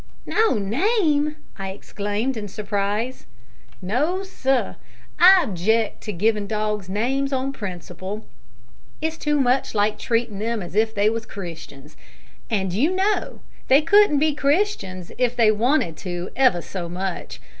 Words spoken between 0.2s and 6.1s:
"No name!" I exclaimed, in surprise. "No, sir; I object